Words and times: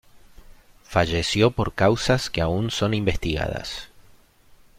Falleció 0.81 1.51
por 1.51 1.75
causas 1.75 2.31
que 2.31 2.41
aun 2.41 2.71
son 2.71 2.95
investigadas. 2.95 3.89